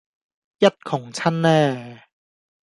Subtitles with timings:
[0.57, 1.99] 一窮親呢